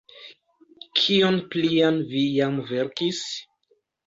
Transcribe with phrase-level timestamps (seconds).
[0.99, 3.23] Kion plian vi jam verkis?